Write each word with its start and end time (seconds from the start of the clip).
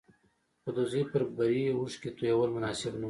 خو 0.61 0.69
د 0.77 0.79
زوی 0.91 1.03
پر 1.11 1.21
بري 1.37 1.63
اوښکې 1.77 2.09
تويول 2.17 2.49
مناسب 2.55 2.93
نه 2.93 2.97
وو. 2.97 2.99